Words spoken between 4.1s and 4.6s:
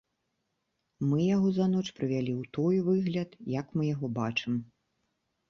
бачым.